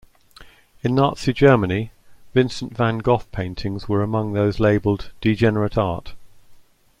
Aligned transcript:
In 0.81 0.95
Nazi 0.95 1.31
Germany, 1.31 1.91
Vincent 2.33 2.75
van 2.75 2.97
Gogh 2.97 3.27
paintings 3.31 3.87
were 3.87 4.01
among 4.01 4.33
those 4.33 4.59
labelled 4.59 5.11
"degenerate 5.21 5.77
art". 5.77 6.15